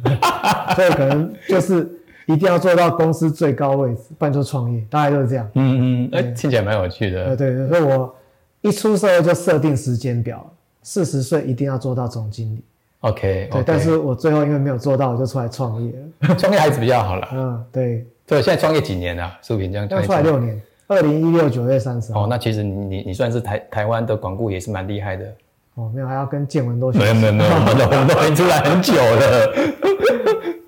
[0.76, 1.88] 所以可能就是
[2.32, 5.50] 一定要做到公司最高位置，不然就创业，大概就是这样。
[5.56, 7.38] 嗯嗯，哎，听起来蛮有趣呃，的。
[7.38, 8.15] 对，所以我
[8.62, 10.48] 一出社会就设定时间表，
[10.84, 12.63] 四十岁一定要做到总经理。
[13.00, 16.36] OK，对，但是我最后因为没有做到，我就出来创业了。
[16.38, 17.28] 创业还是比较好了。
[17.34, 19.32] 嗯，对，对，现在创业几年了？
[19.42, 22.26] 苏平这样要出来六年，二零一六九月三十号。
[22.26, 25.26] 哦，那其实你你你算是台台湾的广顾也是蛮厉害的。
[25.74, 27.08] 哦，没有，还要跟建文都学没。
[27.08, 29.54] 有没有没有，我们都我们都已经出来很久了。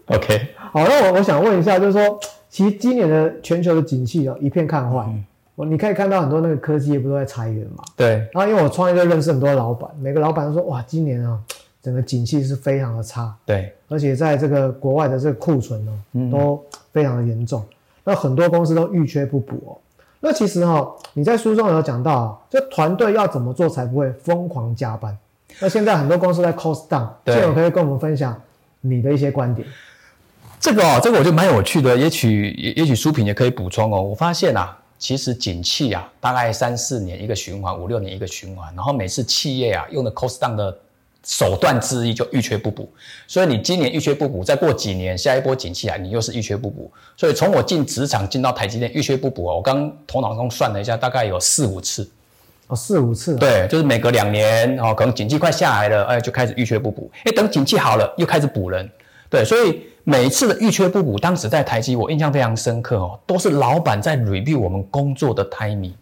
[0.15, 5.05] OK，好，那我我想问一下，就是说，其实今年的全球的景气哦，一片看坏。
[5.07, 7.83] 嗯我你可以看到很多那个科技业不都在裁员嘛？
[7.95, 11.37] 对然后因为我创业就认识很多老板，每个老板都说，哇，今年啊
[11.83, 17.63] 整个景气是非常的差，对，而且在这个国外的这个库存哦，都非常的严重，
[18.05, 19.77] 那很多公司都遇缺不补哦。
[20.21, 25.15] 那其实哈，你在书中有讲到，这团队要怎么做才不会疯狂加班？
[25.59, 28.41] 那现在很多公司在 cost down，这种可以跟我们分享
[28.79, 29.67] 你的一些观点。
[30.61, 33.99] 这个哦，这个我觉得蛮有趣的，也许也也许书评也可以补充哦。
[33.99, 40.77] 我发现啊，其实景气啊，大概三四年一个循环，五六年一个循环，然后每次企业啊用的 cost down 的。
[41.23, 42.91] 手段之一就预缺不补，
[43.27, 46.91] 所以你今年预缺不补，再过几年下一波景气啊，你又是预缺不补。
[47.15, 52.09] 所以从我进职场进到台积电预缺不补哦，我刚头脑中算了一下，大概有四五次
[52.65, 53.35] 哦，四五次。
[53.35, 57.11] 对，就是每隔两年哦，可能景气快下来了，哎，就开始预缺不补。
[57.25, 58.89] 哎，等景气好了，又开始补人。
[59.31, 65.93] 对，所以每一次的预缺不补，当时在台积，我印象非常深刻哦，都是老板在 review 我们工作的 timing。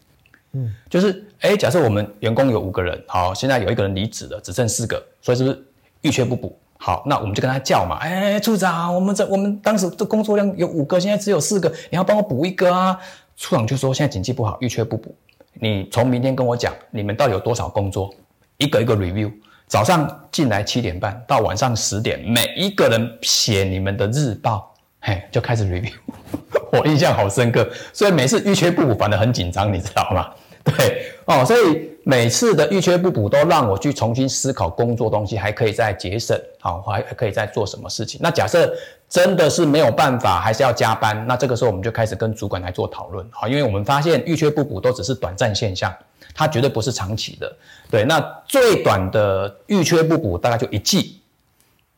[0.54, 5.64] 嗯，就是哎，假设我们员工有五个人，好，现在有一个人离职了，只剩四个，所以是不是
[6.02, 6.58] 预缺不补？
[6.78, 13.00] 好，那我们就跟他叫嘛，哎，处长，我们这我们当时的工作量有五个，现在只有四个，你要帮我补一个啊？
[13.38, 15.16] 处长就说现在经济不好，预缺不补，
[15.54, 18.12] 你从明天跟我讲，你们到底有多少工作？
[18.58, 19.32] 一个一个 review，
[19.70, 25.94] 早上进来七点半到晚上十点，每一个人写你们的日报，嘿，就开始 review。
[26.74, 30.28] 我印象好深刻，所以每次预缺不补反而很紧张，你知道吗？
[30.66, 38.20] 对哦，所以每次的预缺不补都让我去重新思考工作东西，还可以再节省，好，还还可以再做什么事情？
[38.24, 38.74] 那假设
[39.10, 45.92] 真的是没有办法，还是要加班，那这个时候我们就开始跟主管来做讨论，好，因为我们发现预缺不补都只是短暂现象，
[46.36, 47.52] 它绝对不是长期的。
[47.90, 51.20] 对，那最短的预缺不补大概就一季，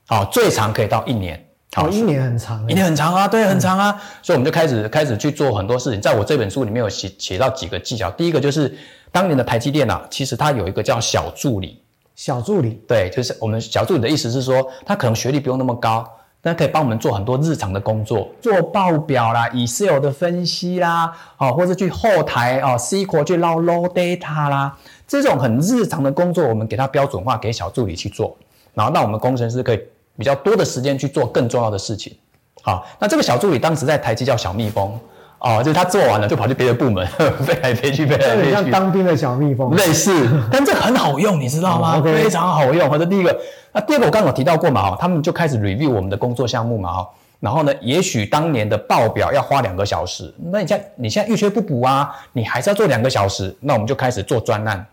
[0.08, 1.46] 好，最长可以到一年。
[1.74, 6.02] 好，一年很长，一年很长啊，对，很长啊，所以我们就开始开始去做很多事情。
[6.02, 8.78] 在我这本书里面有写写到几个技巧，第一个就是
[9.10, 11.82] 当年的台积电啊，其实它有一个叫小助理，
[12.14, 16.06] 小助理，对，就是我们小助理的意思是说，他可能学历不用那么高，
[16.42, 24.78] 那可以帮我们做很多日常的工作，做报表啦，Excel 的分析啦，哦，或者去后台哦，SQL 去捞 low data 啦，
[25.08, 28.36] 这种很日常的工作，我们给它标准化，给小助理去做，
[28.74, 29.80] 然后让我们工程师可以。
[30.18, 32.16] 比较多的时间去做更重要的事情，
[32.62, 35.00] 好，那这个小助理当时在台积叫小蜜蜂，
[35.42, 37.06] 哦，就是他做完了就跑去别的部门
[37.44, 40.14] 飞来飞去，飞来飞去，像当兵的小蜜蜂，类似，
[40.52, 42.00] 但这很好用，你知道吗？
[42.00, 42.88] 非常好用。
[42.88, 43.36] 或者第一个，
[43.74, 54.86] 那第二个我刚刚有提到过嘛，哈，他们就开始 review 我们的工作项目嘛，哈，然后呢，也许当年的报表要花两个小时，那你现你现在预缺不补啊，你还是要做两个小时，那我们就开始做专案。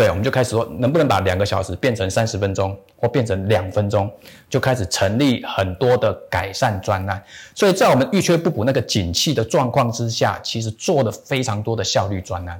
[0.00, 4.10] 对，我们就开始说，能不能把两个小时变成三十分钟，或变成两分钟，
[4.48, 7.22] 就开始成立很多的改善专案。
[7.54, 12.58] 所以在我们预缺不补那个景气的状况之下，其实做了非常多的效率专案。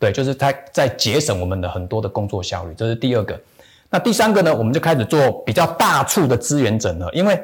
[0.00, 2.74] 对，就是它在节省我们的很多的工作效率。
[2.76, 3.40] 这是第二个。
[3.88, 4.52] 那第三个呢？
[4.52, 7.40] 我们就开始做比较大处的资源整合，因为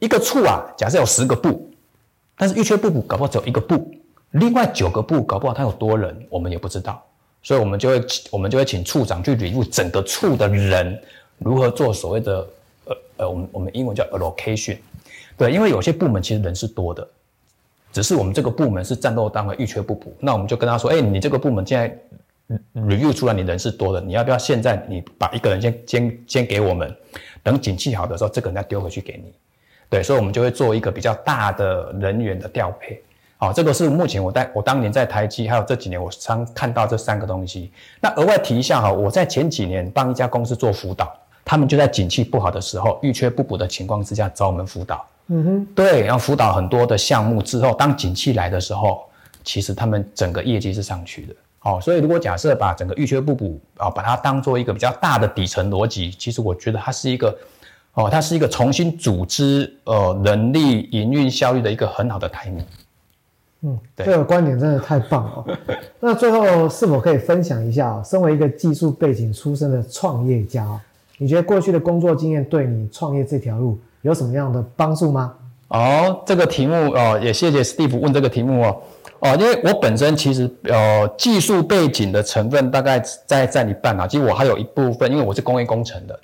[0.00, 1.70] 一个处啊，假设有十个部，
[2.36, 3.88] 但是预缺不补，搞不好只有一个部，
[4.32, 7.00] 另外九个部，搞不好它有多人，我们也不知道。
[7.42, 11.00] 所以，我们就会我们就会请处长去领悟整个处的人
[11.38, 12.46] 如何做所谓的
[12.84, 14.76] 呃呃，我们我们英文叫 allocation，
[15.38, 17.06] 对，因为有些部门其实人是多的，
[17.92, 20.14] 只是我们这个部门是战斗单位，欲缺不补。
[20.20, 26.94] 那我们就跟他说，哎，你这个部门现在 review 出来你人是多的，你要不要现在你把一个人先先先给我们，
[27.42, 29.32] 等景气好的时候，这个人再丢回去给你。
[29.88, 33.02] 对，所以我们就会做一个比较大的人员的调配。
[33.40, 37.72] 好，这个是目前我在我当年在台积，还有这几年我常看到这三个东西。
[37.98, 41.10] 那额外提一下哈，我在前几年帮一家公司做辅导，
[41.42, 45.02] 他们就在景气不好的时候，预缺不补的情况之下找我们辅导。
[45.28, 49.04] 嗯哼，对，然后辅导很多的项目之后，当景气来的时候，
[49.42, 51.34] 其实他们整个业绩是上去的。
[51.60, 57.34] 好，所以如果假设把整个预缺不补啊，把它当做一个比较大的底层逻辑，其实我觉得它是一个，
[57.94, 62.66] 哦，它是一个重新组织呃人力营运效率的一个很好的 timing。
[63.62, 65.58] 嗯，这个观点真的太棒了。
[66.00, 70.66] 那最后是否可以分享一下，身为一个技术背景出身的创业家，
[71.18, 75.34] 你觉得过去的工作经验对你创业这条路有什么样的帮助吗？
[75.68, 78.76] 哦，这个题目哦，也谢谢 Steve 问这个题目哦。
[79.20, 86.18] 哦，因为我本身其实呃技术背景的成分大概在占一半啊，其实我还有一部分，因为我是工业工程的。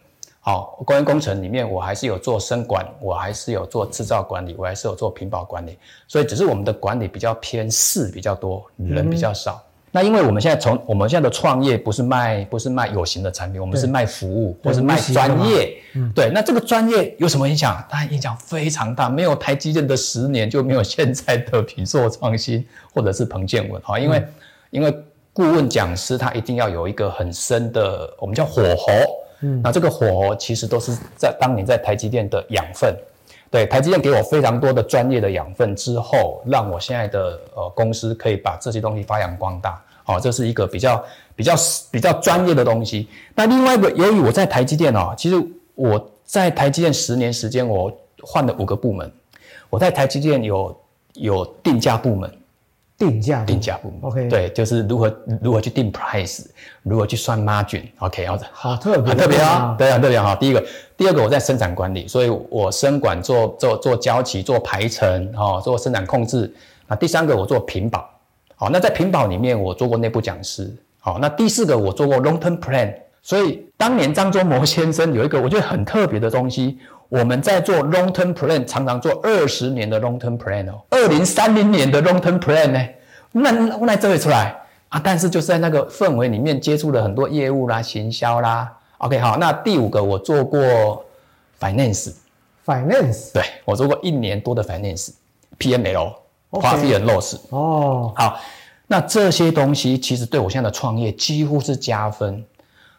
[0.49, 9.61] 好，工业工程里面，我还是有做生管，我还是有做制造管理，我还是有做品保管理，所以只是我们的管理比较偏事比较多，人比较少。
[9.91, 15.83] 那因为我们现在从我们现在的创业不是卖不是卖有形的产品，我们是卖服务或是卖专业。
[16.15, 17.85] 对，那这个专业有什么影响？
[17.91, 24.25] 当然影响非常大，没有台积电的十年就没有现在的品硕创新或者是彭建文哈，因为
[24.71, 24.97] 因为
[25.33, 28.93] 顾问讲师他一定要有一个很深的，我们叫火候。
[29.63, 32.97] 那这个火其实都是在当年在台积电的养分。
[33.51, 39.81] 对，台积电给我非常多的专业的养分之后，让我现在的呃公司可以把这些东西发扬光大。
[40.07, 41.55] 哦，这是一个比较比较
[41.91, 43.09] 比较专业的东西。
[43.35, 45.37] 那另外一个，由于我在台积电哦，其实
[45.75, 49.11] 我在台积电十年时间，我换了五个部门。
[49.69, 50.81] 我在台积电有
[51.15, 52.33] 有定价部门，
[52.99, 56.47] 定价定价部门，OK，对，就是如何如何去定 price，
[56.83, 60.35] 如何去算 margin，OK，好好特别，很特别啊，对很，特别哈。
[60.35, 60.65] 第一个，
[60.97, 66.51] 第二个我在生产管理，所以我生管做做做交期做排程，哦，做生产控制。
[66.87, 68.09] 那第三个我做品保。
[68.55, 70.75] 好，那在屏保里面，我做过内部讲师。
[70.99, 72.95] 好，那第四个我做过 long term plan。
[73.21, 76.79] 所以当年张忠谋先生有一个我觉得很特别的东西，
[77.09, 82.89] 我们在做 long term plan，常常做二十年的 long term plan 哦，二零三零年的 long term plan 呢，
[83.33, 84.55] 那那这会出来。
[84.89, 85.01] 啊？
[85.03, 88.73] 但是就是在那个氛围里面接触了很多业务啦、行销啦。
[88.99, 91.05] OK，好，那第五个我做过
[91.61, 96.15] finance，finance，对我做过一年多的 finance，PML。
[96.49, 98.39] Profit and loss 哦，好，
[98.87, 102.43] 那这些东西其实对我现在的创业几乎是加分，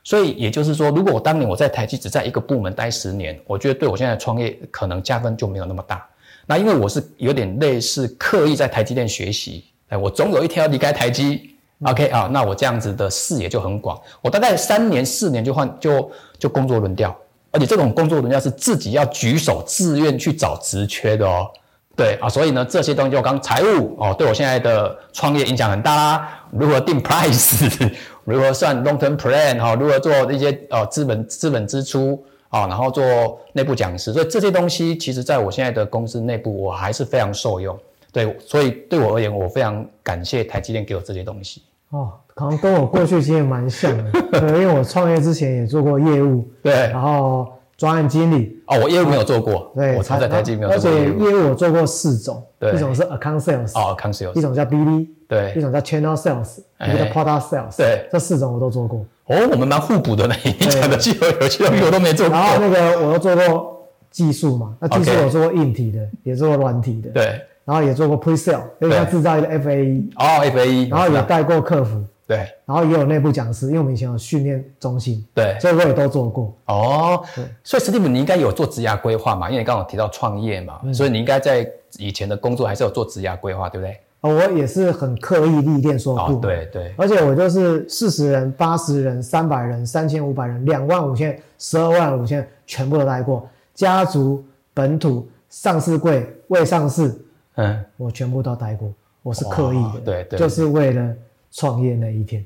[0.07, 6.07] 所以也就是说，如果我当年我在台积只在一个部门待十年，我觉得对我现在的创业可能加分就没有那么大。
[6.45, 11.53] 那因为我是有点类似刻意在台积电学习，哎，我总有一天要离开台积
[11.83, 17.13] ，OK 啊，那我这样子的视野就很广，我大概三年四年就换就就工作轮调，
[17.51, 21.49] 而且这种工作轮调是自己要举手自愿去找职缺的哦。
[21.97, 26.45] 对啊，所以呢，这些东西就刚财务哦，对我现在的创业影响很大啦。
[26.51, 27.91] 如何定 price，
[28.27, 37.77] 如何算 long term plan 哈，如何做一些呃资本资本支出啊，然后做内部讲师，所以这些东西其实在我现在的公司内部，我还是非常受用。
[38.11, 41.61] 对，所以对我而言，我非常感谢台积电给我这些东西。
[41.91, 47.47] 哦，可能跟我过去经验蛮像的， 对，因为我创业之前也做过业务，对，然后。
[47.77, 48.59] 专案经理。
[48.65, 50.99] 哦，我业务没有做过，对，我常在台积没有做过。
[50.99, 51.49] 而且业务。
[51.49, 59.05] 我做过四种，一种是 account sales，哦，account sales，一种叫 BD，对，一种叫 channel sales，一个叫 product sales，对，这四种我都做过。
[59.27, 62.37] 哦，我们蛮互补的呢，你讲的技术有些东西我都没做过。
[62.37, 72.03] 然后那个我又做过技术嘛，那技术我做过硬体的，也做过软体的，对，然后也做过 pre sale，因为像制造一个 FAE，哦，FAE，然后也带过客服。
[72.27, 76.53] 对，然后也有内部讲师，因为我们以前有训练中心，对，所以我也都做过。
[76.65, 77.23] 哦，
[77.63, 79.49] 所以 Steve，你应该有做职涯规划嘛？
[79.49, 81.65] 因为你刚刚提到创业嘛，所以你应该在
[81.97, 83.97] 以前的工作还是有做职涯规划，对不对？
[84.19, 93.47] 哦，我也是很刻意历练说不，对对，而且我就是四十人、八十人、三百人、三千五百人、两万五千、十二万五千，全部都待过。
[93.73, 97.17] 家族、本土、上市柜、未上市，
[97.55, 98.91] 嗯，我全部都待过。
[99.23, 101.15] 我是刻意的，对对，就是为了。
[101.51, 102.45] 创业那一天，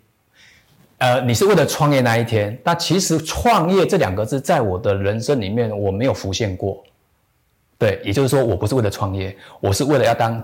[0.99, 2.57] 呃，你是为了创业那一天？
[2.63, 6.83] 但其实“创业”这两个字在我的人生里面我没有浮现过。
[7.77, 10.41] 对，也就是说，我不是为了创业，我是为了要当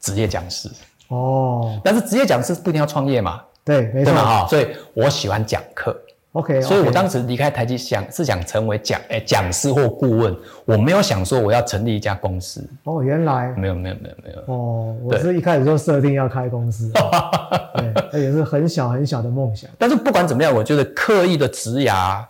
[0.00, 0.68] 职业讲师。
[1.08, 3.42] 哦，但是职业讲师不一定要创业嘛？
[3.64, 4.46] 对，没错哈。
[4.48, 5.96] 所以我喜欢讲课。
[6.32, 12.64] OK，所以我当时离开台积，想是想成为讲诶讲师或顾问，我没有想说我要成立一家公司。
[12.84, 14.54] 哦，原来没有没有没有没有。
[14.54, 16.88] 哦，我是一开始就设定要开公司，
[17.74, 19.68] 对，那也是很小很小的梦想。
[19.76, 22.24] 但是不管怎么样，我觉得刻意的植牙，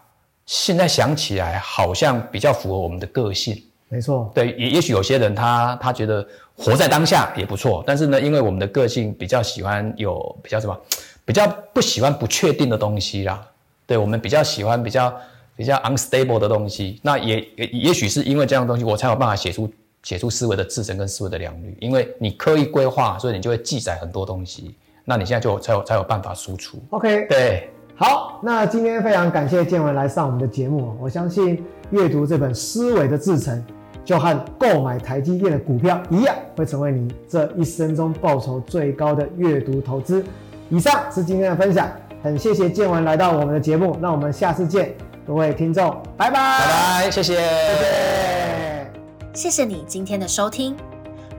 [0.47, 3.63] 现在想起来好像比较符合我们的个性。
[3.91, 6.27] 没错，对，也也许有些人他他觉得
[6.57, 10.75] 活在当下也不错，但是呢，因为我们的个性比较喜欢有比较什么，
[11.27, 13.47] 比较不喜欢不确定的东西啦。
[13.91, 15.13] 对我们比较喜欢比较
[15.57, 19.69] 比较 unstable 的东西，那也也也许是因为这样东西，我才有办法写出
[20.05, 21.77] 写出思维的自成跟思维的良率。
[21.81, 26.79] 因为你刻意规划，所以你就会记载很多东西，那你现在就才有才有办法输出。
[26.91, 31.61] OK，对，好，那今天非常感谢建文来上我们的节目我相信
[31.91, 33.61] 阅读这本思维的自成，
[34.05, 40.25] 就和购买台积电的股票一样，会成为你这一生中报酬最高的阅读投资。
[40.69, 41.91] 以上是今天的分享。
[42.23, 44.95] 很谢谢建文来到我们的节目，那我们下次见，
[45.27, 46.67] 各位听众，拜拜，拜
[47.05, 48.93] 拜，谢谢，谢谢，
[49.33, 50.77] 谢谢你今天的收听。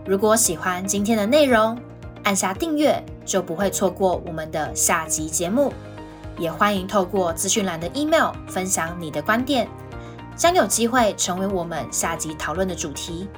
[0.06, 1.78] 如果喜欢今天的内容，
[2.24, 5.72] 按下订阅就不会错过我们的下集节目。
[6.38, 9.68] 也欢迎透过资讯栏的 email 分享你的观点，
[10.36, 13.30] 将有机会成为我们下集讨论的主题。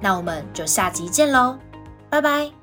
[0.00, 1.58] 那我们就下集见喽，
[2.08, 2.55] 拜拜。